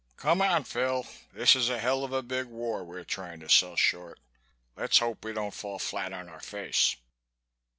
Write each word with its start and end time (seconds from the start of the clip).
Come 0.17 0.41
on, 0.41 0.63
Phil, 0.63 1.05
this 1.31 1.55
is 1.55 1.69
a 1.69 1.77
hell 1.77 2.03
of 2.03 2.11
a 2.11 2.23
big 2.23 2.47
war 2.47 2.83
we're 2.83 3.03
trying 3.03 3.39
to 3.41 3.47
sell 3.49 3.75
short. 3.75 4.19
Let's 4.75 4.97
hope 4.97 5.23
we 5.23 5.31
don't 5.31 5.53
fall 5.53 5.77
flat 5.77 6.11
on 6.11 6.27
our 6.27 6.41
face." 6.41 6.95